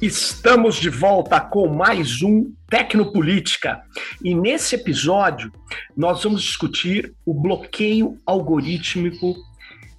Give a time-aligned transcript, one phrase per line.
[0.00, 3.82] Estamos de volta com mais um Tecnopolítica.
[4.22, 5.50] E nesse episódio
[5.96, 9.34] nós vamos discutir o bloqueio algorítmico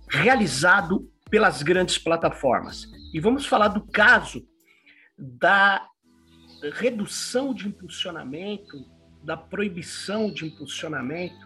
[0.08, 2.88] realizado pelas grandes plataformas.
[3.14, 4.48] E vamos falar do caso
[5.18, 5.86] da
[6.76, 8.86] redução de impulsionamento,
[9.22, 11.45] da proibição de impulsionamento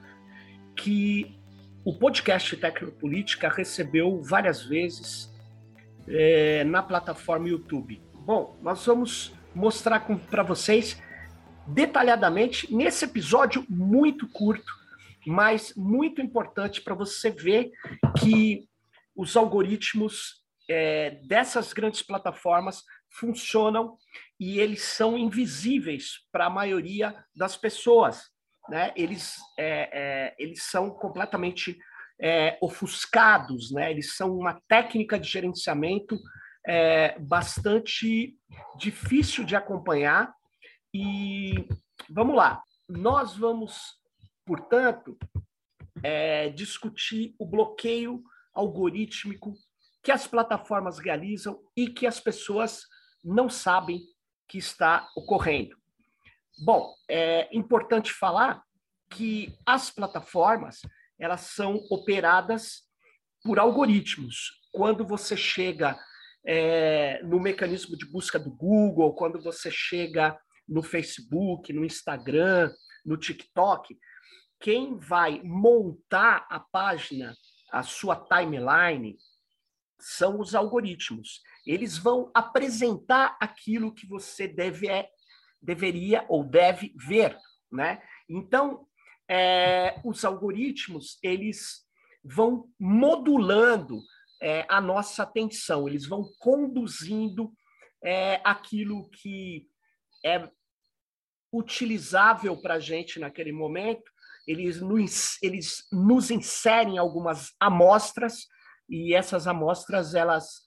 [0.76, 1.36] que
[1.84, 5.34] o podcast Tecnopolítica recebeu várias vezes
[6.08, 8.13] é, na plataforma YouTube.
[8.26, 10.00] Bom, nós vamos mostrar
[10.32, 10.98] para vocês
[11.68, 14.72] detalhadamente nesse episódio muito curto,
[15.28, 17.70] mas muito importante para você ver
[18.18, 18.66] que
[19.14, 23.98] os algoritmos é, dessas grandes plataformas funcionam
[24.40, 28.32] e eles são invisíveis para a maioria das pessoas.
[28.70, 28.94] Né?
[28.96, 31.78] Eles, é, é, eles são completamente
[32.22, 33.92] é, ofuscados, né?
[33.92, 36.18] eles são uma técnica de gerenciamento
[36.66, 38.38] é, bastante
[38.78, 40.34] difícil de acompanhar.
[40.94, 41.68] E
[42.10, 43.98] vamos lá, nós vamos,
[44.46, 45.18] portanto,
[46.04, 49.56] é, discutir o bloqueio algorítmico
[50.04, 52.82] que as plataformas realizam e que as pessoas
[53.24, 54.02] não sabem
[54.48, 55.76] que está ocorrendo.
[56.64, 58.62] Bom, é importante falar
[59.10, 60.82] que as plataformas
[61.18, 62.84] elas são operadas
[63.44, 64.62] por algoritmos.
[64.72, 65.98] Quando você chega
[66.46, 72.72] é, no mecanismo de busca do Google, quando você chega no Facebook, no Instagram,
[73.06, 73.98] no TikTok,
[74.60, 77.36] quem vai montar a página,
[77.72, 79.18] a sua timeline,
[80.00, 81.42] são os algoritmos.
[81.66, 85.10] Eles vão apresentar aquilo que você deve, é,
[85.62, 87.38] deveria ou deve ver,
[87.72, 88.02] né?
[88.30, 88.86] Então,
[89.30, 91.84] é, os algoritmos eles
[92.24, 94.02] vão modulando
[94.44, 97.50] é, a nossa atenção, eles vão conduzindo
[98.04, 99.70] é, aquilo que
[100.24, 100.50] é
[101.50, 104.04] utilizável para a gente naquele momento,
[104.46, 108.46] eles nos, eles nos inserem algumas amostras,
[108.90, 110.64] e essas amostras elas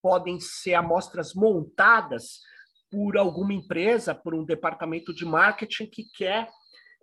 [0.00, 2.40] podem ser amostras montadas
[2.90, 6.48] por alguma empresa, por um departamento de marketing que quer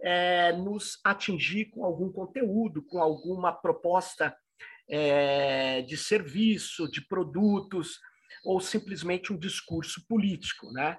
[0.01, 4.35] é, nos atingir com algum conteúdo, com alguma proposta
[4.89, 7.99] é, de serviço, de produtos,
[8.43, 10.71] ou simplesmente um discurso político.
[10.71, 10.97] Né?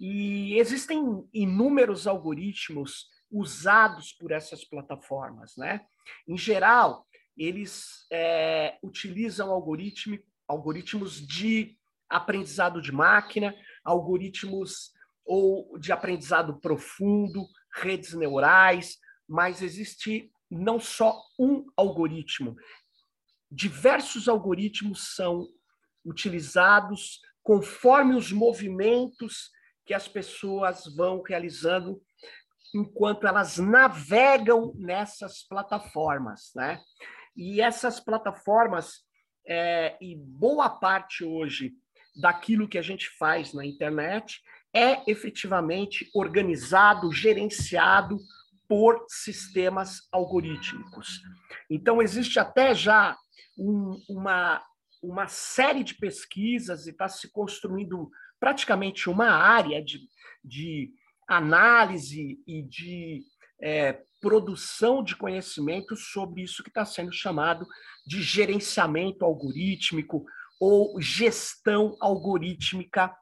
[0.00, 1.02] E existem
[1.32, 5.54] inúmeros algoritmos usados por essas plataformas.
[5.56, 5.80] Né?
[6.26, 11.76] Em geral, eles é, utilizam algoritmo, algoritmos de
[12.08, 14.92] aprendizado de máquina, algoritmos
[15.24, 18.96] ou de aprendizado profundo, redes neurais,
[19.28, 22.56] mas existe não só um algoritmo,
[23.50, 25.48] diversos algoritmos são
[26.04, 29.50] utilizados conforme os movimentos
[29.86, 32.00] que as pessoas vão realizando
[32.74, 36.80] enquanto elas navegam nessas plataformas, né?
[37.34, 39.02] E essas plataformas
[39.46, 41.72] é, e boa parte hoje
[42.20, 44.42] daquilo que a gente faz na internet
[44.74, 48.18] é efetivamente organizado, gerenciado
[48.68, 51.20] por sistemas algorítmicos.
[51.70, 53.16] Então existe até já
[53.58, 54.62] um, uma,
[55.02, 60.00] uma série de pesquisas e está se construindo praticamente uma área de,
[60.44, 60.92] de
[61.26, 63.24] análise e de
[63.60, 67.66] é, produção de conhecimento sobre isso que está sendo chamado
[68.06, 70.24] de gerenciamento algorítmico
[70.60, 73.14] ou gestão algorítmica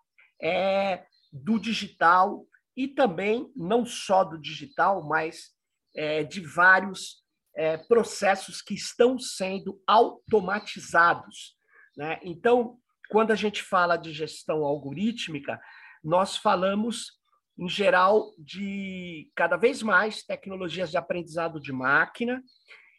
[0.43, 5.51] é, do digital e também não só do digital, mas
[5.95, 7.25] é, de vários
[7.57, 11.57] é, processos que estão sendo automatizados.
[11.97, 12.21] Né?
[12.23, 12.79] Então,
[13.09, 15.61] quando a gente fala de gestão algorítmica,
[16.05, 17.13] nós falamos,
[17.59, 22.43] em geral, de cada vez mais tecnologias de aprendizado de máquina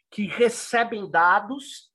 [0.10, 1.92] que recebem dados,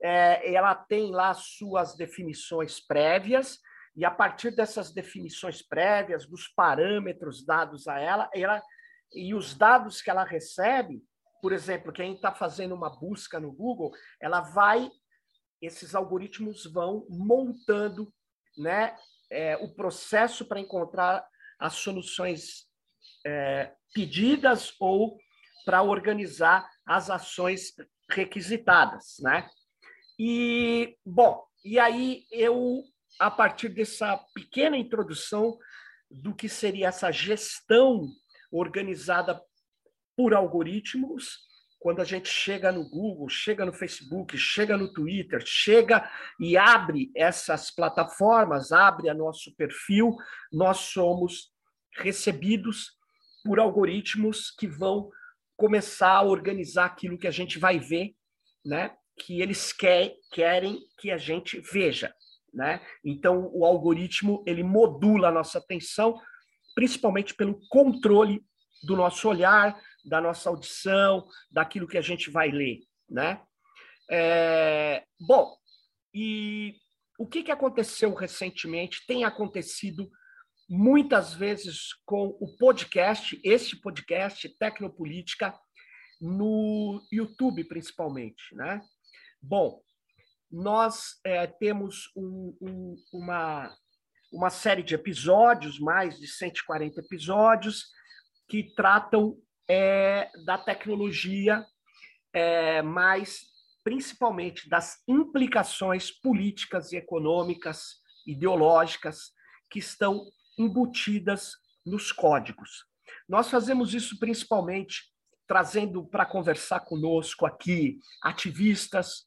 [0.00, 3.58] é, ela tem lá suas definições prévias,
[3.96, 8.62] e a partir dessas definições prévias, dos parâmetros dados a ela, ela
[9.12, 11.02] e os dados que ela recebe,
[11.40, 14.90] por exemplo, quem está fazendo uma busca no Google, ela vai,
[15.60, 18.12] esses algoritmos vão montando
[18.56, 18.96] né,
[19.30, 21.24] é, o processo para encontrar
[21.58, 22.66] as soluções
[23.24, 25.18] é, pedidas ou
[25.64, 27.72] para organizar as ações
[28.10, 29.48] requisitadas, né?
[30.18, 32.84] E bom, e aí eu
[33.18, 35.58] a partir dessa pequena introdução
[36.10, 38.08] do que seria essa gestão
[38.50, 39.40] organizada
[40.16, 41.38] por algoritmos,
[41.78, 47.10] quando a gente chega no Google, chega no Facebook, chega no Twitter, chega e abre
[47.14, 50.16] essas plataformas, abre a nosso perfil,
[50.50, 51.52] nós somos
[51.96, 52.92] recebidos
[53.44, 55.10] por algoritmos que vão
[55.56, 58.14] começar a organizar aquilo que a gente vai ver,
[58.64, 58.96] né?
[59.18, 62.14] Que eles quer, querem que a gente veja,
[62.54, 62.80] né?
[63.04, 66.18] Então o algoritmo ele modula a nossa atenção,
[66.74, 68.42] principalmente pelo controle
[68.82, 73.40] do nosso olhar, da nossa audição, daquilo que a gente vai ler, né?
[74.10, 75.56] É, bom,
[76.12, 76.76] e
[77.18, 79.06] o que, que aconteceu recentemente?
[79.06, 80.10] Tem acontecido
[80.68, 85.54] muitas vezes com o podcast, este podcast Tecnopolítica,
[86.20, 88.80] no YouTube principalmente, né?
[89.42, 89.80] Bom,
[90.54, 93.76] nós é, temos um, um, uma,
[94.32, 97.86] uma série de episódios, mais de 140 episódios,
[98.48, 99.36] que tratam
[99.68, 101.66] é, da tecnologia,
[102.32, 103.40] é, mas
[103.82, 109.32] principalmente das implicações políticas e econômicas, ideológicas,
[109.68, 110.24] que estão
[110.56, 111.54] embutidas
[111.84, 112.84] nos códigos.
[113.28, 115.12] Nós fazemos isso principalmente
[115.48, 119.26] trazendo para conversar conosco aqui ativistas,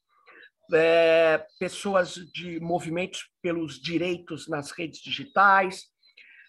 [0.72, 5.86] é, pessoas de movimentos pelos direitos nas redes digitais,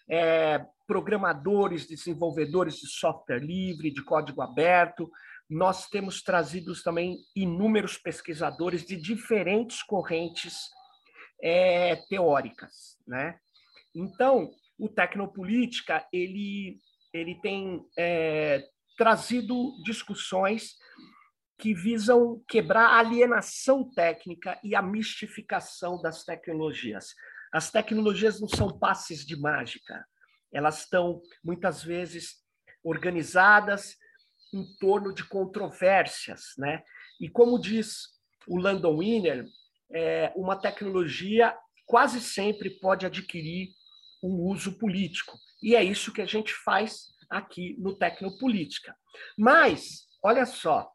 [0.08, 5.10] é, programadores, desenvolvedores de software livre, de código aberto.
[5.48, 10.68] Nós temos trazido também inúmeros pesquisadores de diferentes correntes
[11.42, 13.38] é, teóricas, né?
[13.94, 16.78] Então, o Tecnopolítica ele
[17.12, 18.64] ele tem é,
[18.96, 20.76] trazido discussões
[21.60, 27.14] que visam quebrar a alienação técnica e a mistificação das tecnologias.
[27.52, 30.04] As tecnologias não são passes de mágica
[30.52, 32.36] elas estão muitas vezes
[32.82, 33.96] organizadas
[34.52, 36.82] em torno de controvérsias, né?
[37.20, 38.08] E como diz
[38.48, 39.46] o Landon Wiener,
[39.92, 41.56] é, uma tecnologia
[41.86, 43.68] quase sempre pode adquirir
[44.22, 45.38] um uso político.
[45.62, 48.94] E é isso que a gente faz aqui no Tecnopolítica.
[49.36, 50.90] Mas, olha só,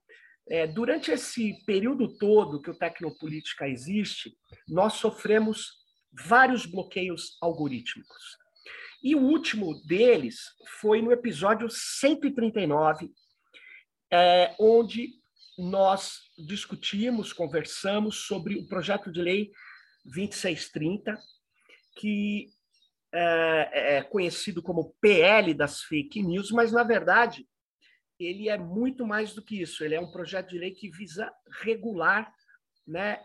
[0.47, 4.38] é, durante esse período todo que o Tecnopolítica existe,
[4.68, 5.71] nós sofremos
[6.12, 8.38] vários bloqueios algorítmicos.
[9.03, 10.39] E o último deles
[10.80, 13.12] foi no episódio 139,
[14.12, 15.09] é, onde
[15.57, 19.51] nós discutimos, conversamos sobre o projeto de lei
[20.06, 21.18] 2630,
[21.97, 22.50] que
[23.13, 27.47] é, é conhecido como PL das fake news, mas, na verdade,
[28.19, 29.83] ele é muito mais do que isso.
[29.83, 31.31] Ele é um projeto de lei que visa
[31.62, 32.33] regular
[32.88, 33.23] né,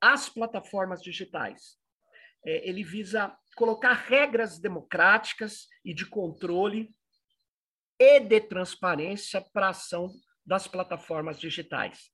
[0.00, 1.78] as plataformas digitais.
[2.44, 6.94] É, ele visa colocar regras democráticas e de controle
[7.98, 10.10] e de transparência para a ação
[10.44, 12.10] das plataformas digitais.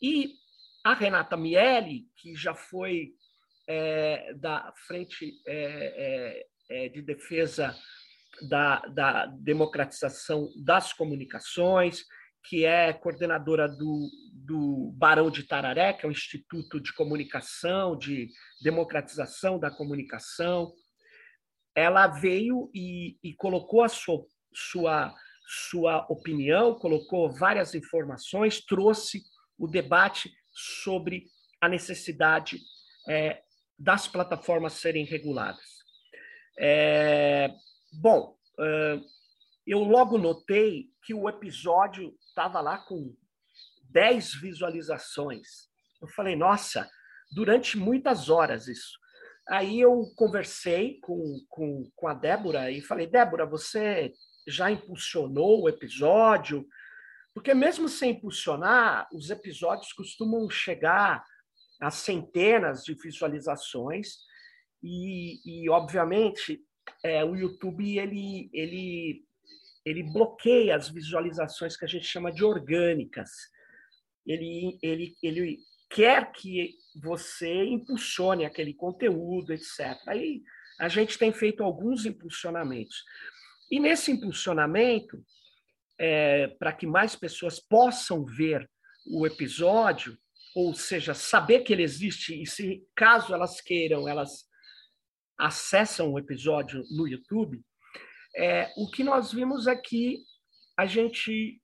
[0.00, 0.34] E
[0.84, 3.14] a Renata Miele, que já foi
[3.68, 7.74] é, da Frente é, é, é de Defesa
[8.48, 12.04] da, da Democratização das Comunicações,
[12.44, 18.28] que é coordenadora do, do Barão de Tararé, que é um instituto de comunicação, de
[18.62, 20.72] democratização da comunicação.
[21.74, 25.14] Ela veio e, e colocou a sua, sua,
[25.70, 29.22] sua opinião, colocou várias informações, trouxe
[29.56, 31.26] o debate sobre
[31.60, 32.58] a necessidade
[33.08, 33.40] é,
[33.78, 35.64] das plataformas serem reguladas.
[36.58, 37.48] É,
[37.92, 38.36] bom,
[39.66, 43.14] eu logo notei que o episódio estava lá com
[43.90, 45.68] 10 visualizações.
[46.00, 46.88] Eu falei, nossa,
[47.30, 48.98] durante muitas horas isso.
[49.48, 54.12] Aí eu conversei com, com, com a Débora e falei, Débora, você
[54.46, 56.66] já impulsionou o episódio?
[57.34, 61.24] Porque mesmo sem impulsionar, os episódios costumam chegar
[61.80, 64.18] a centenas de visualizações
[64.82, 66.60] e, e obviamente,
[67.04, 69.24] é, o YouTube ele, ele
[69.84, 73.30] ele bloqueia as visualizações que a gente chama de orgânicas.
[74.24, 75.58] Ele, ele, ele
[75.90, 79.98] quer que você impulsione aquele conteúdo, etc.
[80.06, 80.42] Aí
[80.78, 83.04] a gente tem feito alguns impulsionamentos.
[83.70, 85.24] E nesse impulsionamento,
[85.98, 88.68] é, para que mais pessoas possam ver
[89.06, 90.16] o episódio,
[90.54, 94.44] ou seja, saber que ele existe e se caso elas queiram, elas
[95.42, 97.60] acessam o episódio no YouTube,
[98.36, 100.18] é, o que nós vimos é que
[100.78, 101.60] a gente,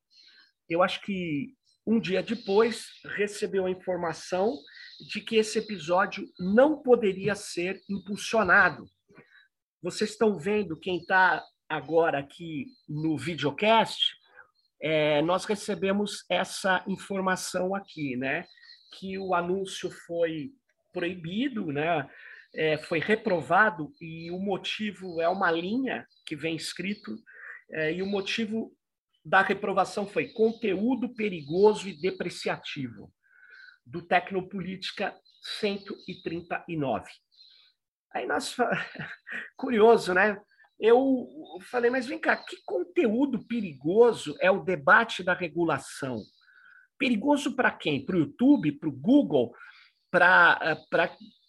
[0.68, 1.56] eu acho que
[1.86, 4.54] um dia depois, recebeu a informação
[5.08, 8.84] de que esse episódio não poderia ser impulsionado.
[9.82, 13.98] Vocês estão vendo, quem está agora aqui no videocast,
[14.82, 18.44] é, nós recebemos essa informação aqui, né?
[18.98, 20.50] Que o anúncio foi
[20.92, 22.06] proibido, né?
[22.54, 27.14] É, foi reprovado e o motivo é uma linha que vem escrito
[27.70, 28.74] é, e o motivo
[29.24, 33.12] da reprovação foi conteúdo perigoso e depreciativo
[33.84, 35.14] do Tecnopolítica
[35.60, 37.10] 139.
[38.14, 38.56] Aí nós
[39.56, 40.40] curioso, né?
[40.80, 41.26] Eu
[41.70, 46.22] falei, mas vem cá, que conteúdo perigoso é o debate da regulação?
[46.96, 48.04] Perigoso para quem?
[48.04, 49.52] Para o YouTube, para o Google,
[50.10, 50.76] para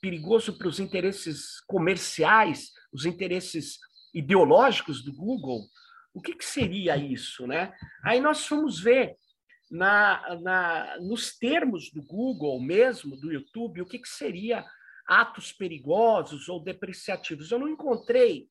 [0.02, 3.78] perigoso para os interesses comerciais, os interesses
[4.14, 5.66] ideológicos do Google?
[6.14, 7.74] O que, que seria isso, né?
[8.04, 9.16] Aí nós fomos ver
[9.70, 14.66] na, na, nos termos do Google mesmo, do YouTube, o que, que seria
[15.08, 17.52] atos perigosos ou depreciativos.
[17.52, 18.48] Eu não encontrei,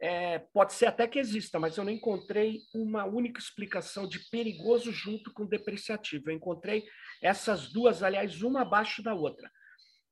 [0.00, 4.90] é, pode ser até que exista, mas eu não encontrei uma única explicação de perigoso
[4.90, 6.30] junto com depreciativo.
[6.30, 6.84] Eu encontrei
[7.22, 9.50] essas duas, aliás, uma abaixo da outra.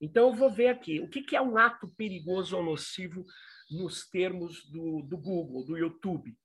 [0.03, 3.25] Então, eu vou ver aqui o que, que é um ato perigoso ou nocivo
[3.71, 6.37] nos termos do, do Google, do YouTube.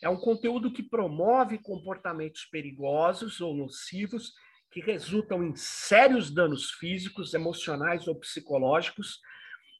[0.00, 4.32] É um conteúdo que promove comportamentos perigosos ou nocivos
[4.70, 9.20] que resultam em sérios danos físicos, emocionais ou psicológicos.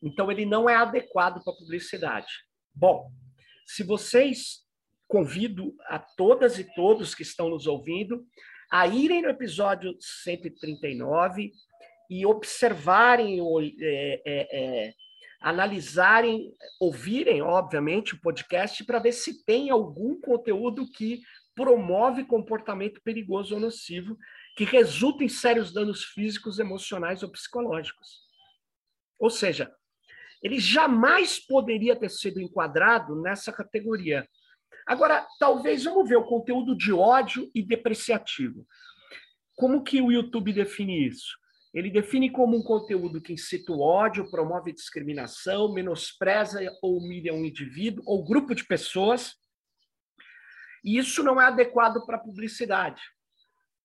[0.02, 2.30] Então, ele não é adequado para publicidade.
[2.74, 3.10] Bom,
[3.64, 4.62] se vocês
[5.08, 8.26] convido a todas e todos que estão nos ouvindo
[8.70, 11.52] a irem no episódio 139
[12.12, 13.40] e observarem,
[13.80, 14.94] é, é, é,
[15.40, 21.22] analisarem, ouvirem, obviamente, o podcast para ver se tem algum conteúdo que
[21.54, 24.18] promove comportamento perigoso ou nocivo
[24.54, 28.20] que resulta em sérios danos físicos, emocionais ou psicológicos.
[29.18, 29.74] Ou seja,
[30.42, 34.28] ele jamais poderia ter sido enquadrado nessa categoria.
[34.86, 38.66] Agora, talvez vamos ver o conteúdo de ódio e depreciativo.
[39.56, 41.40] Como que o YouTube define isso?
[41.72, 47.44] Ele define como um conteúdo que incita o ódio, promove discriminação, menospreza ou humilha um
[47.44, 49.34] indivíduo ou grupo de pessoas.
[50.84, 53.02] E isso não é adequado para publicidade.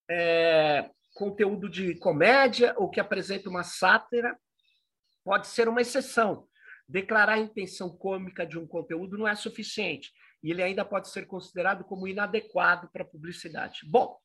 [0.09, 4.37] É, conteúdo de comédia ou que apresenta uma sátira
[5.23, 6.47] pode ser uma exceção.
[6.87, 10.11] Declarar a intenção cômica de um conteúdo não é suficiente.
[10.43, 13.79] E ele ainda pode ser considerado como inadequado para publicidade.
[13.85, 14.17] Bom,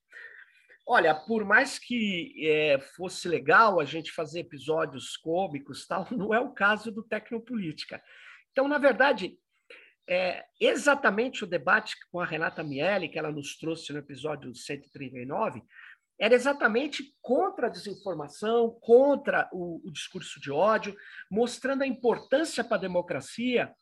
[0.86, 6.40] Olha, por mais que é, fosse legal a gente fazer episódios cômicos, tal, não é
[6.40, 8.02] o caso do Tecnopolítica.
[8.50, 9.38] Então, na verdade,
[10.08, 15.62] é exatamente o debate com a Renata Miele, que ela nos trouxe no episódio 139,
[16.18, 20.96] era exatamente contra a desinformação, contra o, o discurso de ódio,
[21.30, 23.72] mostrando a importância para a democracia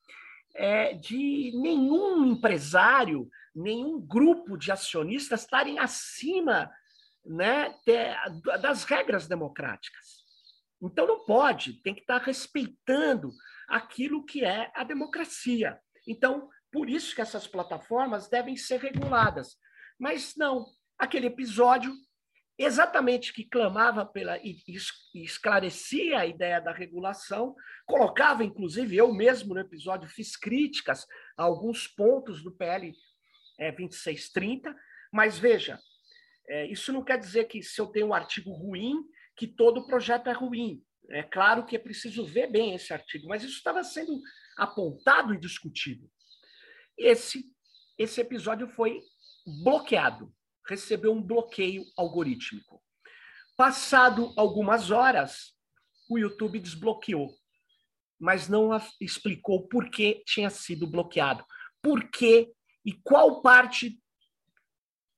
[0.54, 6.70] é, de nenhum empresário, nenhum grupo de acionistas estarem acima
[7.24, 7.74] né,
[8.60, 10.20] das regras democráticas.
[10.82, 13.30] Então não pode, tem que estar respeitando
[13.68, 15.78] aquilo que é a democracia.
[16.06, 19.56] Então, por isso que essas plataformas devem ser reguladas.
[19.98, 20.66] Mas não,
[20.98, 21.92] aquele episódio
[22.58, 24.62] exatamente que clamava pela e,
[25.14, 27.54] esclarecia a ideia da regulação,
[27.86, 31.06] colocava inclusive eu mesmo no episódio fiz críticas
[31.38, 32.92] a alguns pontos do PL
[33.58, 34.76] é, 2630,
[35.10, 35.78] mas veja,
[36.50, 39.04] é, isso não quer dizer que se eu tenho um artigo ruim,
[39.36, 40.84] que todo projeto é ruim.
[41.08, 44.20] É claro que é preciso ver bem esse artigo, mas isso estava sendo
[44.56, 46.10] apontado e discutido.
[46.98, 47.44] Esse,
[47.96, 49.00] esse episódio foi
[49.62, 50.34] bloqueado,
[50.68, 52.82] recebeu um bloqueio algorítmico.
[53.56, 55.56] Passado algumas horas,
[56.08, 57.30] o YouTube desbloqueou,
[58.18, 61.44] mas não explicou por que tinha sido bloqueado.
[61.80, 62.52] Por que
[62.84, 64.00] e qual parte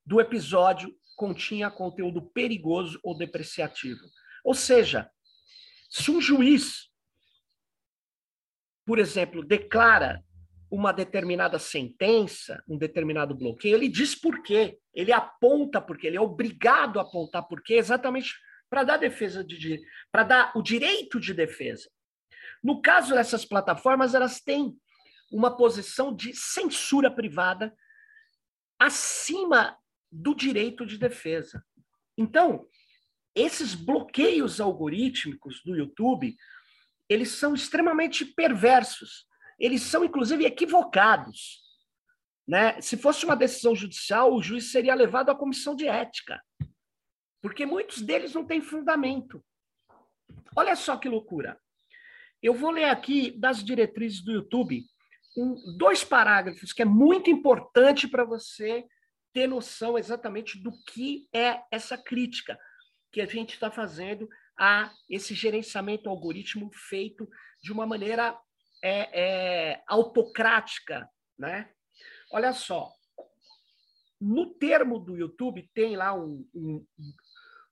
[0.05, 4.01] do episódio continha conteúdo perigoso ou depreciativo.
[4.45, 5.09] Ou seja,
[5.89, 6.91] se um juiz,
[8.85, 10.21] por exemplo, declara
[10.69, 16.17] uma determinada sentença, um determinado bloqueio, ele diz por quê, ele aponta por quê, ele
[16.17, 18.35] é obrigado a apontar por quê, exatamente
[18.69, 21.89] para dar defesa de para dar o direito de defesa.
[22.61, 24.77] No caso dessas plataformas, elas têm
[25.31, 27.73] uma posição de censura privada
[28.77, 29.79] acima
[30.13, 31.65] do direito de defesa.
[32.17, 32.69] Então,
[33.35, 36.37] esses bloqueios algorítmicos do YouTube,
[37.09, 39.27] eles são extremamente perversos.
[39.59, 41.63] Eles são, inclusive, equivocados.
[42.47, 42.81] Né?
[42.81, 46.43] Se fosse uma decisão judicial, o juiz seria levado à comissão de ética,
[47.41, 49.43] porque muitos deles não têm fundamento.
[50.55, 51.59] Olha só que loucura.
[52.43, 54.85] Eu vou ler aqui das diretrizes do YouTube
[55.37, 58.85] um, dois parágrafos que é muito importante para você
[59.33, 62.59] ter noção exatamente do que é essa crítica
[63.11, 67.29] que a gente está fazendo a esse gerenciamento algoritmo feito
[67.63, 68.39] de uma maneira
[68.83, 71.09] é, é, autocrática,
[71.39, 71.71] né?
[72.33, 72.91] Olha só,
[74.21, 76.87] no termo do YouTube tem lá um, um,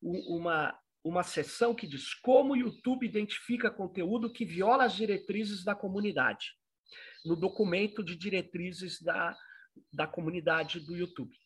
[0.03, 5.75] uma, uma seção que diz como o YouTube identifica conteúdo que viola as diretrizes da
[5.75, 6.55] comunidade,
[7.25, 9.37] no documento de diretrizes da,
[9.93, 11.37] da comunidade do YouTube.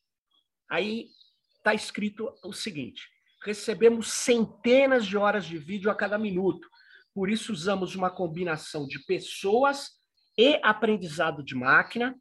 [0.71, 1.09] Aí
[1.56, 3.02] está escrito o seguinte:
[3.42, 6.68] recebemos centenas de horas de vídeo a cada minuto,
[7.14, 9.92] por isso usamos uma combinação de pessoas
[10.37, 12.16] e aprendizado de máquina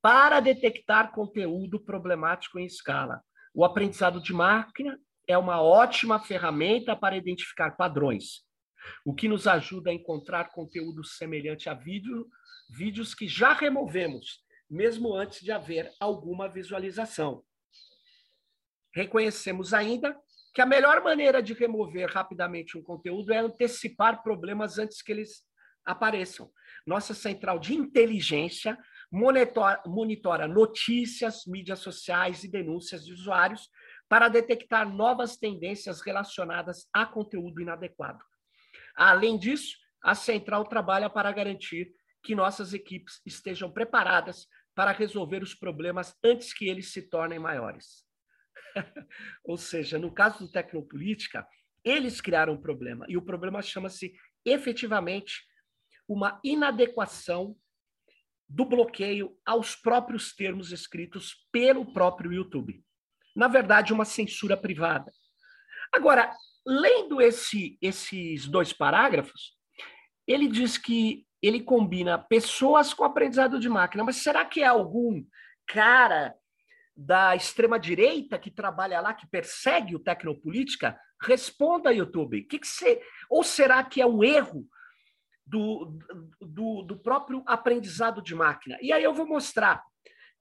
[0.00, 3.22] para detectar conteúdo problemático em escala.
[3.54, 8.42] O aprendizado de máquina é uma ótima ferramenta para identificar padrões,
[9.04, 12.26] o que nos ajuda a encontrar conteúdo semelhante a vídeo,
[12.68, 17.44] vídeos que já removemos, mesmo antes de haver alguma visualização.
[18.94, 20.16] Reconhecemos ainda
[20.52, 25.44] que a melhor maneira de remover rapidamente um conteúdo é antecipar problemas antes que eles
[25.84, 26.50] apareçam.
[26.86, 28.76] Nossa central de inteligência
[29.10, 33.68] monitora, monitora notícias, mídias sociais e denúncias de usuários
[34.08, 38.24] para detectar novas tendências relacionadas a conteúdo inadequado.
[38.96, 41.92] Além disso, a central trabalha para garantir
[42.22, 48.09] que nossas equipes estejam preparadas para resolver os problemas antes que eles se tornem maiores.
[49.44, 51.46] Ou seja, no caso do Tecnopolítica,
[51.84, 54.12] eles criaram um problema, e o problema chama-se
[54.44, 55.42] efetivamente
[56.08, 57.56] uma inadequação
[58.48, 62.82] do bloqueio aos próprios termos escritos pelo próprio YouTube
[63.34, 65.12] na verdade, uma censura privada.
[65.92, 66.32] Agora,
[66.66, 69.56] lendo esse, esses dois parágrafos,
[70.26, 75.24] ele diz que ele combina pessoas com aprendizado de máquina, mas será que é algum
[75.66, 76.34] cara
[77.00, 80.98] da extrema-direita que trabalha lá, que persegue o Tecnopolítica?
[81.22, 82.42] Responda, YouTube.
[82.44, 83.00] Que que.
[83.30, 84.66] Ou será que é um erro
[85.46, 85.98] do,
[86.40, 88.76] do, do, próprio aprendizado de máquina?
[88.82, 89.82] E aí eu vou mostrar.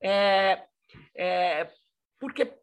[0.01, 0.65] É,
[1.15, 1.71] é,
[2.19, 2.59] porque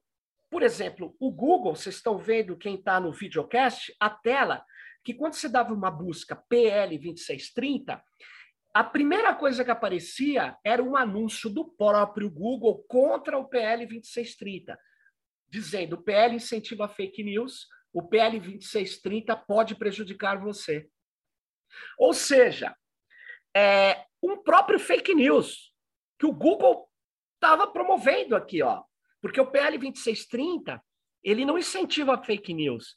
[0.50, 4.64] por exemplo, o Google, vocês estão vendo quem está no videocast, a tela,
[5.02, 8.00] que quando você dava uma busca PL2630,
[8.76, 14.78] a primeira coisa que aparecia era um anúncio do próprio Google contra o PL 2630,
[15.48, 20.90] dizendo: o PL incentiva fake news, o PL 2630 pode prejudicar você.
[21.98, 22.76] Ou seja,
[23.56, 25.72] é um próprio fake news
[26.18, 26.86] que o Google
[27.36, 28.82] estava promovendo aqui, ó.
[29.22, 30.82] Porque o PL 2630,
[31.24, 32.94] ele não incentiva fake news.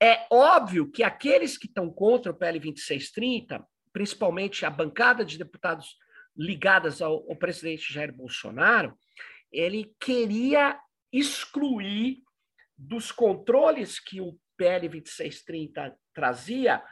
[0.00, 5.96] É óbvio que aqueles que estão contra o PL 2630, principalmente a bancada de deputados
[6.36, 8.96] ligadas ao, ao presidente Jair Bolsonaro,
[9.50, 10.80] ele queria
[11.12, 12.22] excluir
[12.76, 16.82] dos controles que o PL 2630 trazia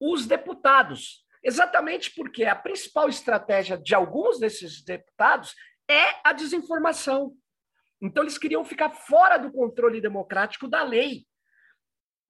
[0.00, 1.24] os deputados.
[1.42, 5.54] Exatamente porque a principal estratégia de alguns desses deputados
[5.88, 7.34] é a desinformação.
[8.00, 11.26] Então, eles queriam ficar fora do controle democrático da lei.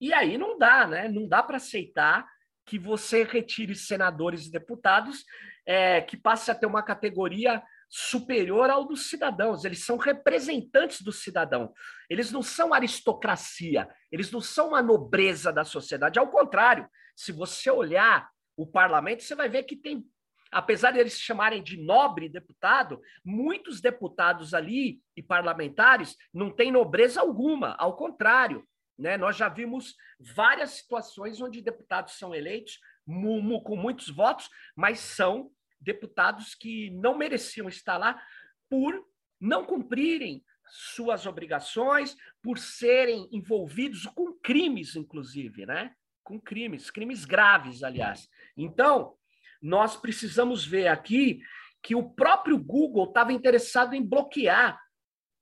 [0.01, 1.09] E aí não dá, né?
[1.09, 2.27] Não dá para aceitar
[2.69, 5.25] que você retire senadores e deputados
[5.67, 9.65] é, que passe a ter uma categoria superior ao dos cidadãos.
[9.65, 11.73] Eles são representantes do cidadão.
[12.11, 13.89] Eles não são aristocracia.
[14.13, 16.19] Eles não são uma nobreza da sociedade.
[16.19, 20.07] Ao contrário, se você olhar o parlamento, você vai ver que tem
[20.51, 26.73] apesar de eles se chamarem de nobre deputado, muitos deputados ali e parlamentares não têm
[26.73, 28.67] nobreza alguma, ao contrário.
[28.99, 29.17] Né?
[29.17, 36.55] Nós já vimos várias situações onde deputados são eleitos com muitos votos, mas são deputados
[36.55, 38.21] que não mereciam estar lá
[38.69, 39.07] por
[39.41, 45.95] não cumprirem suas obrigações, por serem envolvidos com crimes, inclusive, né?
[46.23, 48.29] Com crimes, crimes graves, aliás.
[48.57, 49.17] Então,
[49.63, 51.41] nós precisamos ver aqui
[51.83, 54.79] que o próprio Google estava interessado em bloquear,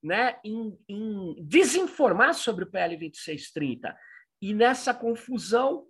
[0.06, 3.96] né, em, em desinformar sobre o PL 2630.
[4.40, 5.84] E nessa confusão,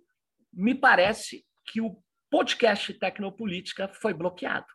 [0.51, 4.65] me parece que o podcast Tecnopolítica foi bloqueado.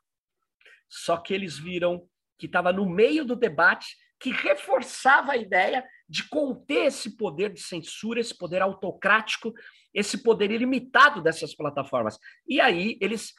[0.88, 6.28] Só que eles viram que estava no meio do debate que reforçava a ideia de
[6.28, 9.52] conter esse poder de censura, esse poder autocrático,
[9.92, 12.16] esse poder ilimitado dessas plataformas.
[12.46, 13.34] E aí eles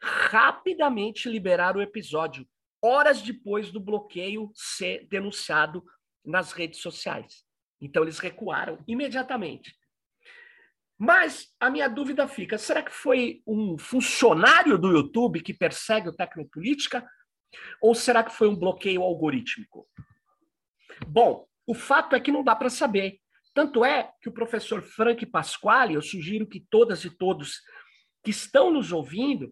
[0.00, 2.48] rapidamente liberaram o episódio,
[2.86, 5.84] horas depois do bloqueio ser denunciado
[6.24, 7.44] nas redes sociais.
[7.80, 9.76] Então eles recuaram imediatamente.
[10.98, 16.14] Mas a minha dúvida fica: será que foi um funcionário do YouTube que persegue o
[16.14, 17.06] Tecnopolítica?
[17.80, 19.86] Ou será que foi um bloqueio algorítmico?
[21.06, 23.18] Bom, o fato é que não dá para saber.
[23.54, 27.60] Tanto é que o professor Frank Pasquale, eu sugiro que todas e todos
[28.22, 29.50] que estão nos ouvindo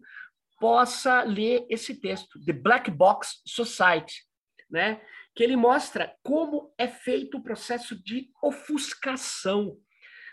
[0.59, 4.23] possa ler esse texto, The Black Box Society,
[4.69, 5.01] né?
[5.35, 9.77] que ele mostra como é feito o processo de ofuscação,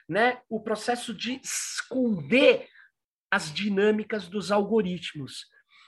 [0.09, 0.41] né?
[0.49, 2.69] o processo de esconder
[3.31, 5.47] as dinâmicas dos algoritmos.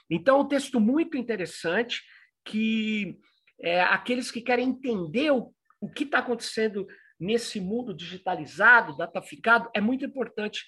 [0.09, 2.03] Então, um texto muito interessante
[2.43, 3.17] que
[3.61, 6.85] é, aqueles que querem entender o, o que está acontecendo
[7.19, 10.65] nesse mundo digitalizado, dataficado, é muito importante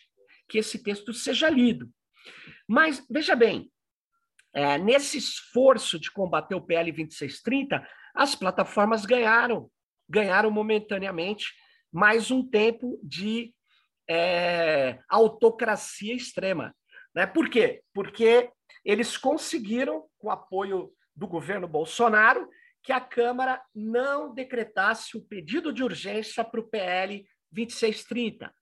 [0.48, 1.92] que esse texto seja lido.
[2.68, 3.72] Mas, veja bem,
[4.54, 9.70] é, nesse esforço de combater o PL 2630, as plataformas ganharam,
[10.10, 11.54] ganharam momentaneamente
[11.92, 13.54] mais um tempo de
[14.10, 16.76] é, autocracia extrema.
[17.14, 17.26] Né?
[17.26, 17.84] Por quê?
[17.94, 18.50] Porque
[18.84, 22.50] eles conseguiram, com o apoio do governo Bolsonaro,
[22.84, 28.54] que a Câmara não decretasse o pedido de urgência para o PL 2630,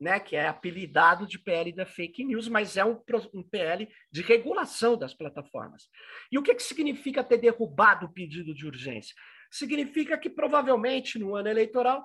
[0.00, 3.00] né, que é apelidado de PL da fake news, mas é um,
[3.32, 5.88] um PL de regulação das plataformas.
[6.30, 9.14] E o que, que significa ter derrubado o pedido de urgência?
[9.50, 12.04] Significa que provavelmente no ano eleitoral,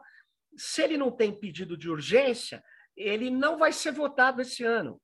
[0.55, 2.63] se ele não tem pedido de urgência,
[2.95, 5.01] ele não vai ser votado esse ano.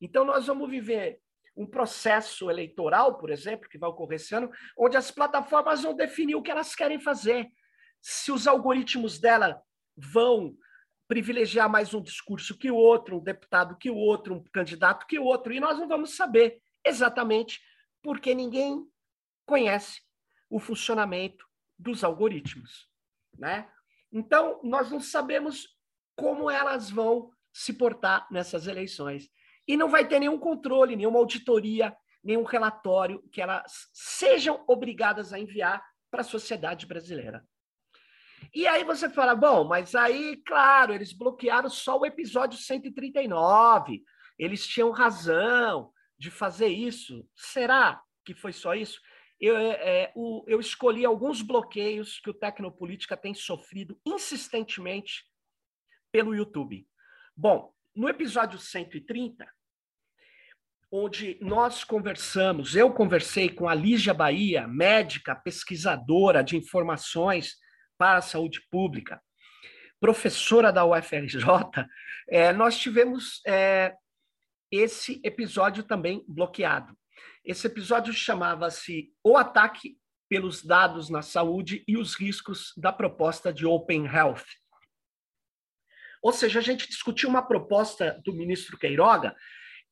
[0.00, 1.20] Então, nós vamos viver
[1.56, 6.34] um processo eleitoral, por exemplo, que vai ocorrer esse ano, onde as plataformas vão definir
[6.34, 7.48] o que elas querem fazer.
[8.00, 9.62] Se os algoritmos dela
[9.96, 10.56] vão
[11.12, 15.18] privilegiar mais um discurso que o outro, um deputado que o outro, um candidato que
[15.18, 17.60] o outro, e nós não vamos saber exatamente
[18.02, 18.82] porque ninguém
[19.44, 20.00] conhece
[20.48, 21.44] o funcionamento
[21.78, 22.88] dos algoritmos,
[23.38, 23.70] né?
[24.10, 25.76] Então, nós não sabemos
[26.16, 29.28] como elas vão se portar nessas eleições
[29.68, 31.94] e não vai ter nenhum controle, nenhuma auditoria,
[32.24, 37.46] nenhum relatório que elas sejam obrigadas a enviar para a sociedade brasileira.
[38.54, 44.02] E aí você fala, bom, mas aí, claro, eles bloquearam só o episódio 139,
[44.38, 47.28] eles tinham razão de fazer isso.
[47.34, 49.00] Será que foi só isso?
[49.40, 55.24] Eu, é, é o, eu escolhi alguns bloqueios que o Tecnopolítica tem sofrido insistentemente
[56.12, 56.86] pelo YouTube.
[57.36, 59.46] Bom, no episódio 130,
[60.90, 67.56] onde nós conversamos, eu conversei com a Lígia Bahia, médica, pesquisadora de informações
[68.02, 69.22] para a saúde pública,
[70.00, 71.40] professora da UFRJ,
[72.28, 73.94] é, nós tivemos é,
[74.72, 76.98] esse episódio também bloqueado.
[77.44, 79.96] Esse episódio chamava-se O Ataque
[80.28, 84.46] pelos Dados na Saúde e os Riscos da Proposta de Open Health.
[86.20, 89.32] Ou seja, a gente discutiu uma proposta do ministro Queiroga,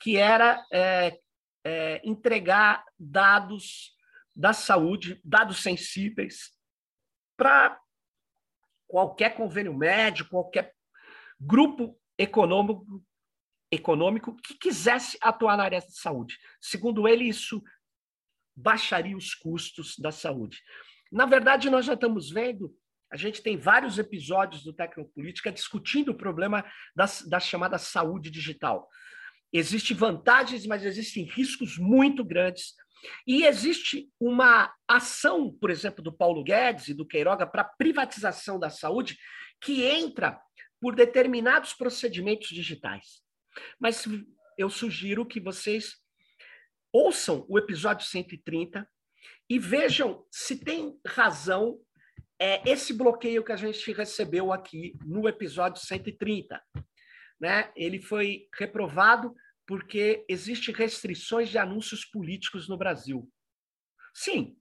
[0.00, 1.16] que era é,
[1.64, 3.94] é, entregar dados
[4.34, 6.58] da saúde, dados sensíveis,
[7.40, 7.80] para
[8.90, 10.74] qualquer convênio médico, qualquer
[11.40, 13.02] grupo econômico,
[13.70, 16.36] econômico que quisesse atuar na área de saúde.
[16.60, 17.62] Segundo ele, isso
[18.54, 20.60] baixaria os custos da saúde.
[21.10, 22.74] Na verdade, nós já estamos vendo
[23.12, 28.88] a gente tem vários episódios do Tecnopolítica discutindo o problema da, da chamada saúde digital.
[29.52, 32.74] Existem vantagens, mas existem riscos muito grandes.
[33.26, 38.70] E existe uma ação, por exemplo, do Paulo Guedes e do Queiroga para privatização da
[38.70, 39.18] saúde
[39.60, 40.40] que entra
[40.80, 43.22] por determinados procedimentos digitais.
[43.78, 44.04] Mas
[44.56, 45.96] eu sugiro que vocês
[46.92, 48.88] ouçam o episódio 130
[49.48, 51.80] e vejam se tem razão
[52.42, 56.58] é esse bloqueio que a gente recebeu aqui no episódio 130.
[57.38, 57.70] Né?
[57.76, 59.34] Ele foi reprovado
[59.70, 63.32] porque existem restrições de anúncios políticos no Brasil.
[64.12, 64.58] Sim,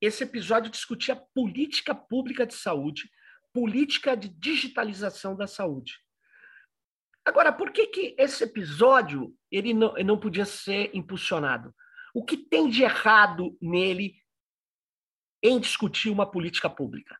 [0.00, 3.08] esse episódio discutia política pública de saúde,
[3.52, 6.00] política de digitalização da saúde.
[7.24, 11.72] Agora, por que, que esse episódio ele não, ele não podia ser impulsionado?
[12.12, 14.16] O que tem de errado nele
[15.40, 17.16] em discutir uma política pública.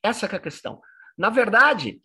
[0.00, 0.80] Essa é a questão.
[1.18, 2.00] Na verdade,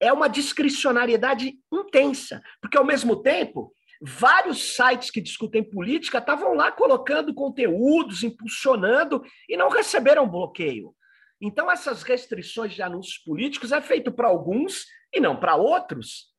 [0.00, 6.72] é uma discricionariedade intensa, porque ao mesmo tempo, vários sites que discutem política estavam lá
[6.72, 10.94] colocando conteúdos, impulsionando e não receberam bloqueio.
[11.40, 16.30] Então essas restrições de anúncios políticos é feito para alguns e não para outros.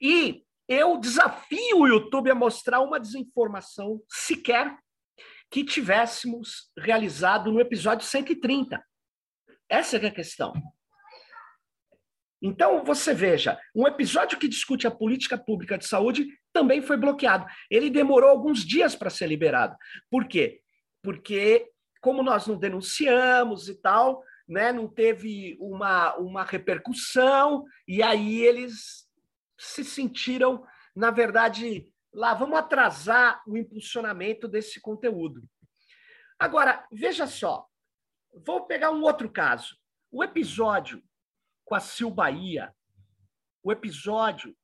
[0.00, 4.76] E eu desafio o YouTube a mostrar uma desinformação sequer
[5.50, 8.82] que tivéssemos realizado no episódio 130.
[9.68, 10.52] Essa é a questão.
[12.42, 17.46] Então, você veja, um episódio que discute a política pública de saúde também foi bloqueado.
[17.70, 19.76] Ele demorou alguns dias para ser liberado.
[20.10, 20.60] Por quê?
[21.02, 21.66] Porque,
[22.00, 29.06] como nós não denunciamos e tal, né, não teve uma, uma repercussão, e aí eles
[29.58, 35.42] se sentiram, na verdade, lá, vamos atrasar o impulsionamento desse conteúdo.
[36.38, 37.66] Agora, veja só,
[38.44, 39.76] vou pegar um outro caso.
[40.10, 41.02] O episódio
[41.66, 42.72] com a Sil Bahia,
[43.62, 44.56] o episódio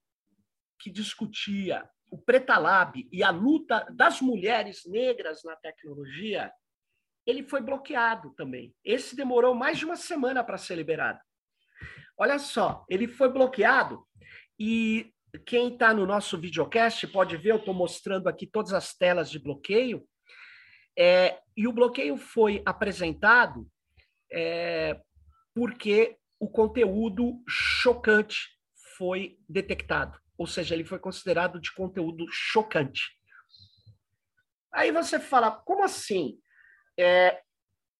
[0.78, 6.52] que discutia o Pretalab e a luta das mulheres negras na tecnologia,
[7.26, 8.74] ele foi bloqueado também.
[8.84, 11.18] Esse demorou mais de uma semana para ser liberado.
[12.16, 14.06] Olha só, ele foi bloqueado
[14.58, 15.12] e
[15.46, 19.40] quem está no nosso videocast pode ver, eu estou mostrando aqui todas as telas de
[19.40, 20.06] bloqueio.
[20.96, 23.66] É, e o bloqueio foi apresentado
[24.30, 25.00] é,
[25.54, 28.59] porque o conteúdo chocante
[28.98, 33.16] foi detectado, ou seja, ele foi considerado de conteúdo chocante.
[34.72, 36.40] Aí você fala, como assim?
[36.98, 37.40] É,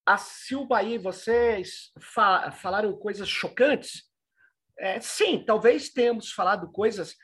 [0.05, 4.11] a Silba e vocês fa falaram coisas chocantes?
[4.77, 7.15] É, sim, talvez tenhamos falado coisas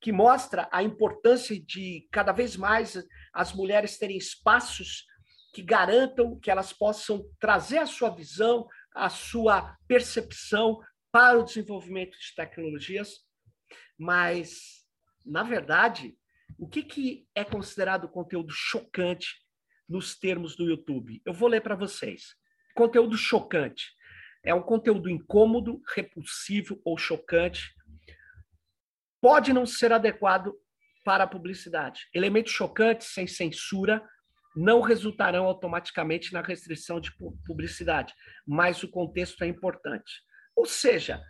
[0.00, 2.96] que mostra a importância de cada vez mais
[3.34, 5.04] as mulheres terem espaços
[5.52, 10.80] que garantam que elas possam trazer a sua visão, a sua percepção
[11.10, 13.24] para o desenvolvimento de tecnologias,
[13.98, 14.86] mas,
[15.24, 16.16] na verdade,
[16.58, 19.42] o que, que é considerado conteúdo chocante
[19.88, 21.20] nos termos do YouTube?
[21.24, 22.34] Eu vou ler para vocês.
[22.74, 23.92] Conteúdo chocante
[24.44, 27.74] é um conteúdo incômodo, repulsivo ou chocante.
[29.20, 30.52] Pode não ser adequado
[31.04, 32.08] para a publicidade.
[32.12, 34.06] Elementos chocantes sem censura
[34.54, 37.12] não resultarão automaticamente na restrição de
[37.46, 38.14] publicidade,
[38.46, 40.22] mas o contexto é importante.
[40.54, 41.22] Ou seja,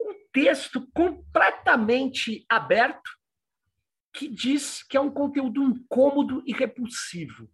[0.00, 3.10] um texto completamente aberto
[4.12, 7.50] que diz que é um conteúdo incômodo e repulsivo.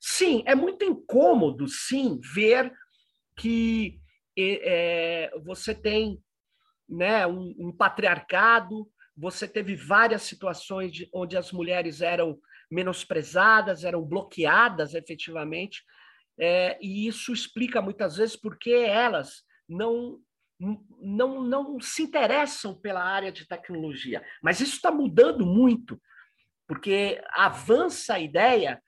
[0.00, 2.72] Sim, é muito incômodo, sim, ver
[3.36, 4.00] que
[4.36, 6.22] é, você tem
[6.88, 12.38] né, um, um patriarcado, você teve várias situações de, onde as mulheres eram
[12.70, 15.82] menosprezadas, eram bloqueadas efetivamente,
[16.38, 20.18] é, e isso explica muitas vezes porque elas não,
[20.98, 24.24] não, não se interessam pela área de tecnologia.
[24.42, 26.00] Mas isso está mudando muito,
[26.66, 28.80] porque avança a ideia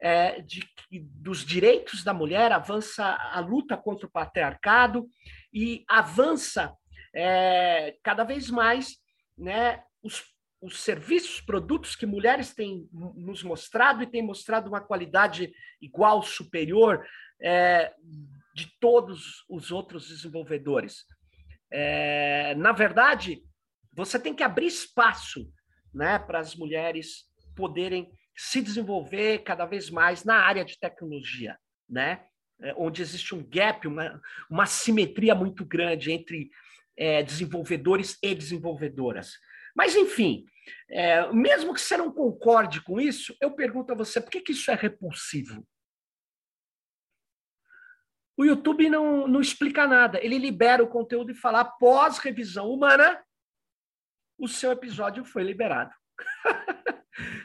[0.00, 5.08] é, de dos direitos da mulher, avança a luta contra o patriarcado
[5.52, 6.76] e avança
[7.14, 8.96] é, cada vez mais
[9.36, 10.22] né, os
[10.64, 17.06] os serviços, produtos que mulheres têm nos mostrado e têm mostrado uma qualidade igual, superior
[17.38, 17.92] é,
[18.54, 21.04] de todos os outros desenvolvedores.
[21.70, 23.42] É, na verdade,
[23.92, 25.52] você tem que abrir espaço
[25.92, 27.24] né, para as mulheres
[27.54, 32.24] poderem se desenvolver cada vez mais na área de tecnologia, né?
[32.62, 36.50] É, onde existe um gap, uma, uma simetria muito grande entre
[36.96, 39.34] é, desenvolvedores e desenvolvedoras.
[39.74, 40.46] Mas, enfim,
[40.90, 44.52] é, mesmo que você não concorde com isso, eu pergunto a você, por que, que
[44.52, 45.66] isso é repulsivo?
[48.36, 50.18] O YouTube não, não explica nada.
[50.22, 53.22] Ele libera o conteúdo e fala, após revisão humana,
[54.38, 55.92] o seu episódio foi liberado.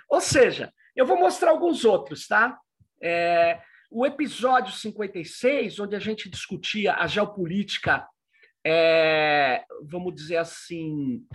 [0.10, 2.60] Ou seja, eu vou mostrar alguns outros, tá?
[3.02, 8.08] É, o episódio 56, onde a gente discutia a geopolítica,
[8.66, 11.26] é, vamos dizer assim,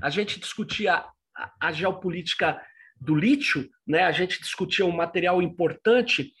[0.00, 1.04] a gente discutia
[1.36, 2.60] a, a geopolítica
[3.00, 4.04] do lítio, né?
[4.04, 6.32] a gente discutia um material importante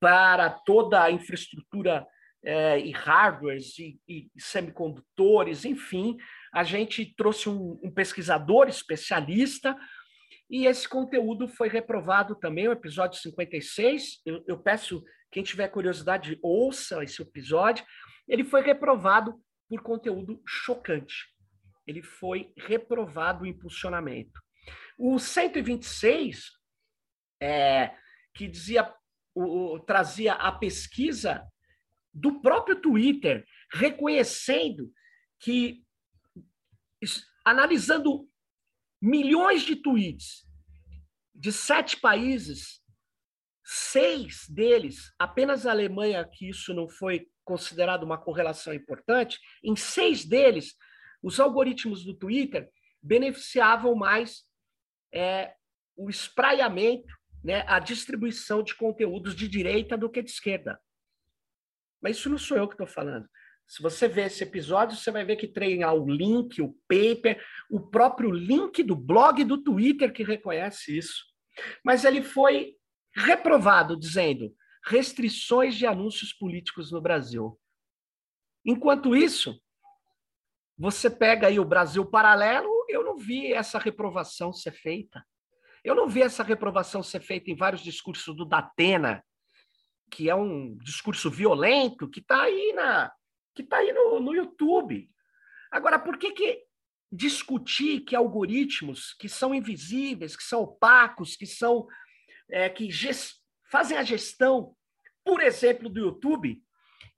[0.00, 2.06] para toda a infraestrutura
[2.44, 6.16] é, e hardwares e, e, semicondutores, enfim,
[6.54, 9.76] a gente trouxe um, um, pesquisador especialista
[10.48, 14.20] e esse conteúdo foi reprovado também, o episódio 56.
[14.24, 17.84] Eu, eu peço, quem tiver curiosidade, ouça esse episódio.
[18.28, 19.34] Ele foi reprovado
[19.68, 21.35] por conteúdo chocante
[21.86, 24.40] ele foi reprovado o impulsionamento.
[24.98, 26.50] O 126,
[27.40, 27.94] é,
[28.34, 28.92] que dizia,
[29.34, 31.46] o, trazia a pesquisa
[32.12, 34.90] do próprio Twitter, reconhecendo
[35.38, 35.84] que,
[37.44, 38.28] analisando
[39.00, 40.46] milhões de tweets
[41.34, 42.80] de sete países,
[43.62, 50.24] seis deles, apenas a Alemanha, que isso não foi considerado uma correlação importante, em seis
[50.24, 50.74] deles,
[51.26, 52.70] os algoritmos do Twitter
[53.02, 54.44] beneficiavam mais
[55.12, 55.56] é,
[55.96, 57.12] o espraiamento,
[57.42, 60.80] né, a distribuição de conteúdos de direita do que de esquerda.
[62.00, 63.28] Mas isso não sou eu que estou falando.
[63.66, 67.80] Se você ver esse episódio, você vai ver que tem o link, o paper, o
[67.80, 71.24] próprio link do blog do Twitter que reconhece isso.
[71.84, 72.76] Mas ele foi
[73.12, 77.58] reprovado, dizendo restrições de anúncios políticos no Brasil.
[78.64, 79.60] Enquanto isso,
[80.78, 85.24] você pega aí o Brasil Paralelo, eu não vi essa reprovação ser feita.
[85.82, 89.24] Eu não vi essa reprovação ser feita em vários discursos do Datena,
[90.10, 93.12] que é um discurso violento, que está aí, na,
[93.54, 95.08] que tá aí no, no YouTube.
[95.70, 96.64] Agora, por que, que
[97.10, 101.86] discutir que algoritmos que são invisíveis, que são opacos, que são
[102.50, 102.88] é, que
[103.70, 104.74] fazem a gestão,
[105.24, 106.62] por exemplo, do YouTube,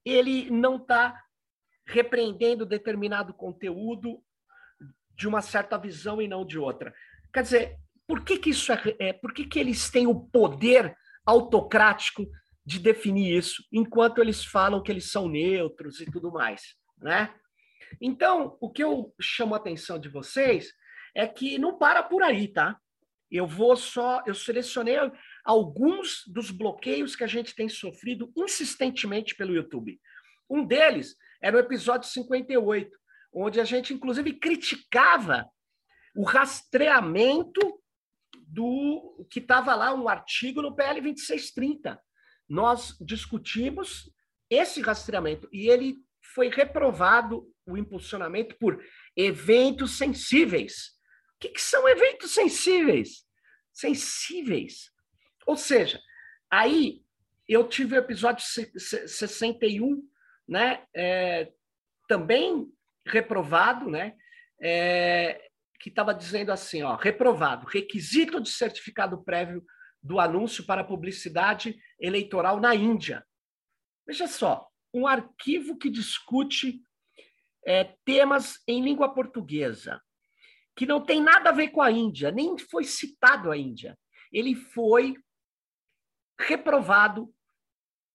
[0.05, 1.19] ele não está
[1.89, 4.23] repreendendo determinado conteúdo
[5.17, 6.95] de uma certa visão e não de outra.
[7.33, 10.95] Quer dizer, por que, que isso é, é por que, que eles têm o poder
[11.27, 12.27] autocrático
[12.65, 17.35] de definir isso, enquanto eles falam que eles são neutros e tudo mais, né?
[18.01, 20.71] Então, o que eu chamo a atenção de vocês
[21.15, 22.79] é que não para por aí, tá?
[23.31, 24.97] Eu vou só, eu selecionei
[25.45, 29.99] alguns dos bloqueios que a gente tem sofrido insistentemente pelo YouTube.
[30.49, 32.91] Um deles era o episódio 58,
[33.33, 35.49] onde a gente inclusive criticava
[36.15, 37.61] o rastreamento
[38.47, 42.01] do que estava lá um artigo no PL 2630.
[42.49, 44.11] Nós discutimos
[44.51, 45.97] esse rastreamento e ele
[46.35, 48.83] foi reprovado o impulsionamento por
[49.17, 50.97] eventos sensíveis.
[51.37, 53.25] O que, que são eventos sensíveis?
[53.73, 54.91] Sensíveis.
[55.47, 56.01] Ou seja,
[56.51, 57.03] aí
[57.47, 60.03] eu tive o episódio 61,
[60.49, 60.85] né?
[60.95, 61.53] É,
[62.09, 62.67] também
[63.07, 64.17] reprovado, né?
[64.61, 69.65] É, que estava dizendo assim, ó, reprovado, requisito de certificado prévio
[70.03, 73.25] do anúncio para publicidade eleitoral na Índia.
[74.07, 76.81] Veja só, um arquivo que discute
[77.65, 80.01] é, temas em língua portuguesa,
[80.75, 83.97] que não tem nada a ver com a Índia, nem foi citado a Índia.
[84.33, 85.15] Ele foi
[86.41, 87.33] reprovado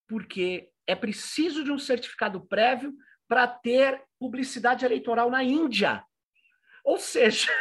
[0.08, 2.94] porque é preciso de um certificado prévio
[3.28, 6.04] para ter publicidade eleitoral na Índia.
[6.84, 7.52] Ou seja,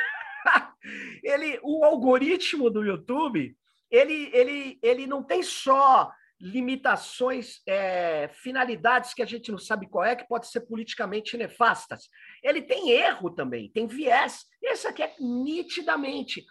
[1.22, 3.56] ele, o algoritmo do YouTube,
[3.90, 10.04] ele, ele, ele não tem só limitações, é, finalidades que a gente não sabe qual
[10.04, 12.08] é, que pode ser politicamente nefastas.
[12.42, 14.44] Ele tem erro também, tem viés.
[14.60, 16.44] Esse aqui é nitidamente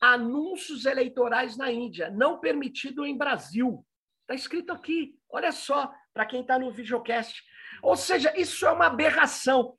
[0.00, 3.84] anúncios eleitorais na Índia, não permitido em Brasil.
[4.22, 7.44] Está escrito aqui, olha só, para quem está no videocast.
[7.80, 9.78] Ou seja, isso é uma aberração.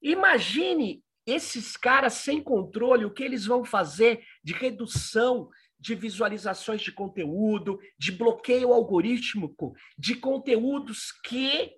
[0.00, 6.92] Imagine esses caras sem controle, o que eles vão fazer de redução de visualizações de
[6.92, 11.74] conteúdo, de bloqueio algorítmico de conteúdos que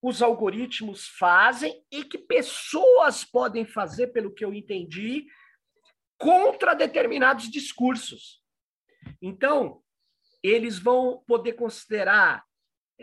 [0.00, 5.26] os algoritmos fazem e que pessoas podem fazer, pelo que eu entendi,
[6.16, 8.40] contra determinados discursos.
[9.20, 9.82] Então,
[10.44, 12.44] eles vão poder considerar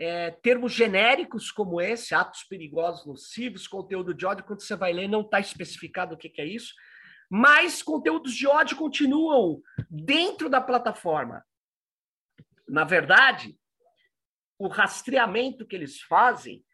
[0.02, 5.06] é, termos genéricos como esse, atos perigosos nocivos, conteúdo de ódio, quando você vai ler,
[5.06, 6.74] não está especificado o que, que é isso,
[7.30, 11.44] mas conteúdos de ódio continuam dentro da plataforma.
[12.68, 13.56] Na verdade,
[14.58, 16.64] o rastreamento que eles fazem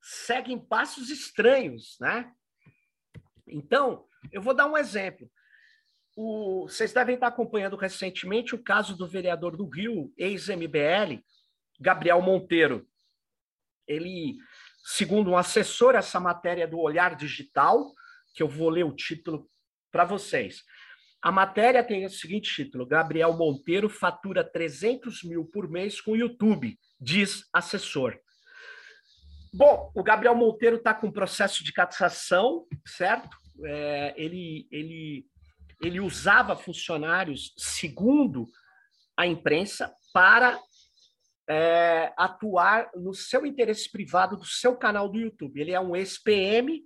[0.00, 2.32] segue em passos estranhos, né?
[3.46, 5.30] Então, eu vou dar um exemplo.
[6.16, 11.22] O, vocês devem estar acompanhando recentemente o caso do vereador do Rio, ex-MBL,
[11.80, 12.86] Gabriel Monteiro.
[13.88, 14.36] Ele,
[14.84, 17.92] segundo um assessor, essa matéria do Olhar Digital,
[18.34, 19.48] que eu vou ler o título
[19.90, 20.62] para vocês.
[21.22, 26.16] A matéria tem o seguinte título: Gabriel Monteiro fatura 300 mil por mês com o
[26.16, 28.18] YouTube, diz assessor.
[29.52, 33.36] Bom, o Gabriel Monteiro está com processo de cassação, certo?
[33.64, 35.26] É, ele, ele,
[35.82, 38.46] ele usava funcionários, segundo
[39.16, 40.58] a imprensa, para
[41.50, 45.60] é, atuar no seu interesse privado do seu canal do YouTube.
[45.60, 46.84] Ele é um ex-PM,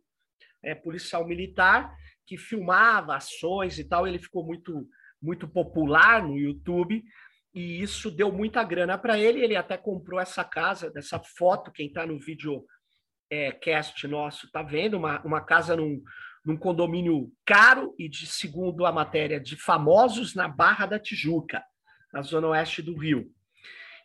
[0.63, 1.95] é, policial militar,
[2.27, 4.07] que filmava ações e tal.
[4.07, 4.89] Ele ficou muito,
[5.21, 7.05] muito popular no YouTube
[7.55, 9.45] e isso deu muita grana para ele.
[9.45, 11.71] Ele até comprou essa casa, dessa foto.
[11.71, 12.65] Quem está no vídeo
[13.29, 16.03] é, cast nosso está vendo uma, uma casa num,
[16.43, 21.63] num condomínio caro e de segundo a matéria de famosos na Barra da Tijuca,
[22.11, 23.31] na zona oeste do Rio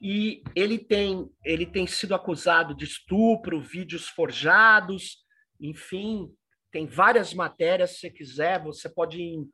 [0.02, 5.18] e ele tem, ele tem sido acusado de estupro, vídeos forjados,
[5.60, 6.30] enfim,
[6.72, 9.50] tem várias matérias, se quiser, você pode ir em,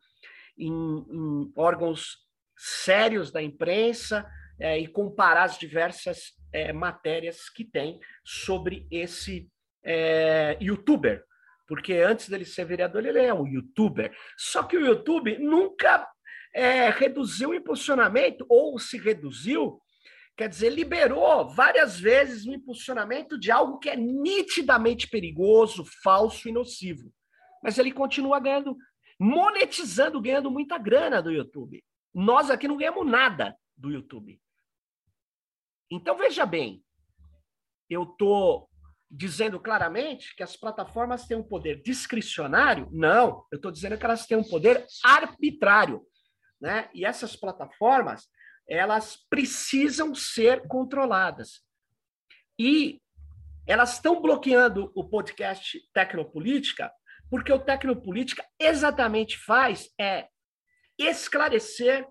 [0.57, 2.17] em, em órgãos
[2.57, 4.25] sérios da imprensa
[4.59, 9.49] é, e comparar as diversas é, matérias que tem sobre esse
[9.83, 11.23] é, youtuber,
[11.67, 14.15] porque antes dele ser vereador, ele é um youtuber.
[14.37, 16.07] Só que o YouTube nunca
[16.53, 19.81] é, reduziu o impulsionamento, ou se reduziu,
[20.37, 26.51] Quer dizer, liberou várias vezes o impulsionamento de algo que é nitidamente perigoso, falso e
[26.51, 27.13] nocivo.
[27.63, 28.75] Mas ele continua ganhando,
[29.19, 31.83] monetizando, ganhando muita grana do YouTube.
[32.13, 34.39] Nós aqui não ganhamos nada do YouTube.
[35.89, 36.83] Então, veja bem,
[37.89, 38.69] eu estou
[39.09, 42.89] dizendo claramente que as plataformas têm um poder discricionário?
[42.91, 46.05] Não, eu estou dizendo que elas têm um poder arbitrário.
[46.59, 46.89] Né?
[46.93, 48.27] E essas plataformas,
[48.67, 51.61] elas precisam ser controladas.
[52.57, 52.99] E
[53.67, 56.91] elas estão bloqueando o podcast Tecnopolítica,
[57.29, 60.27] porque o Tecnopolítica exatamente faz é
[60.97, 62.07] esclarecer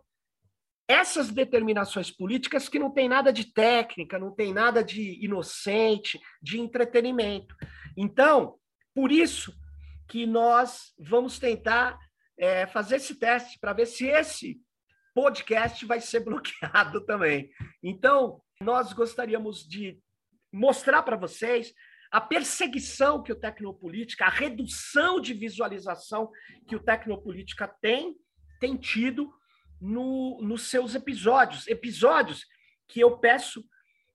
[0.86, 6.61] essas determinações políticas que não tem nada de técnica, não tem nada de inocente, de
[6.61, 7.55] entretenimento.
[7.96, 8.59] Então,
[8.94, 9.55] por isso
[10.09, 11.98] que nós vamos tentar
[12.38, 14.61] é, fazer esse teste para ver se esse
[15.14, 17.50] podcast vai ser bloqueado também.
[17.82, 19.98] Então, nós gostaríamos de
[20.52, 21.72] mostrar para vocês
[22.10, 26.30] a perseguição que o Tecnopolítica, a redução de visualização
[26.68, 28.14] que o Tecnopolítica tem,
[28.60, 29.32] tem tido
[29.80, 31.66] no, nos seus episódios.
[31.66, 32.46] Episódios
[32.86, 33.64] que eu peço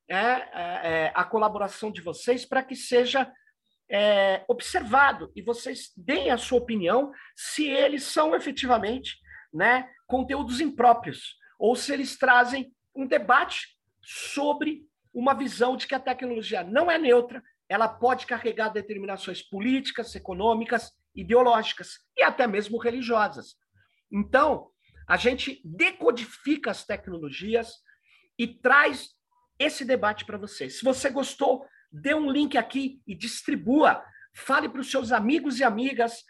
[0.08, 3.30] é, é, é a colaboração de vocês para que seja
[3.92, 9.18] é, observado e vocês deem a sua opinião se eles são efetivamente
[9.54, 16.00] né, conteúdos impróprios ou se eles trazem um debate sobre uma visão de que a
[16.00, 23.56] tecnologia não é neutra, ela pode carregar determinações políticas, econômicas, ideológicas e até mesmo religiosas.
[24.12, 24.72] Então,
[25.08, 27.76] a gente decodifica as tecnologias
[28.38, 29.10] e traz
[29.60, 30.80] esse debate para vocês.
[30.80, 34.04] Se você gostou, dê um link aqui e distribua.
[34.34, 36.24] Fale para os seus amigos e amigas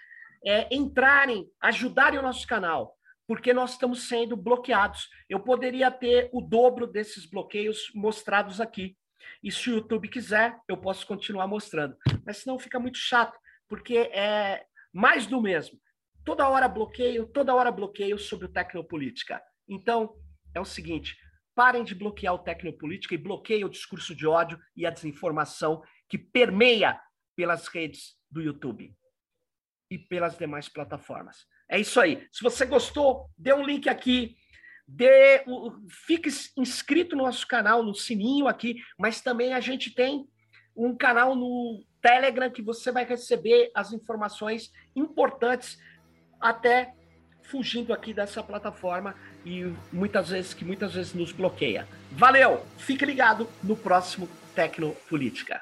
[0.43, 2.97] é, entrarem, ajudarem o nosso canal,
[3.29, 5.07] porque nós estamos sendo bloqueados.
[5.29, 8.97] Eu poderia ter o dobro desses bloqueios mostrados aqui.
[9.43, 11.95] E se o YouTube quiser, eu posso continuar mostrando.
[12.25, 15.79] Mas senão fica muito chato, porque é mais do mesmo.
[16.25, 19.39] Toda hora bloqueio, toda hora bloqueio sobre o Tecnopolítica.
[19.67, 20.15] Então,
[20.55, 21.15] é o seguinte,
[21.53, 26.17] parem de bloquear o Tecnopolítica e bloqueiem o discurso de ódio e a desinformação que
[26.17, 26.99] permeia
[27.35, 28.91] pelas redes do YouTube
[29.87, 31.45] e pelas demais plataformas.
[31.69, 32.27] É isso aí.
[32.31, 34.35] Se você gostou, dê um link aqui,
[34.87, 35.43] dê,
[36.07, 40.27] fique inscrito no nosso canal, no sininho aqui, mas também a gente tem
[40.75, 45.77] um canal no Telegram que você vai receber as informações importantes
[46.39, 46.93] até
[47.43, 49.15] fugindo aqui dessa plataforma
[49.45, 51.87] e muitas vezes que muitas vezes nos bloqueia.
[52.11, 55.61] Valeu, fique ligado no próximo Tecnopolítica.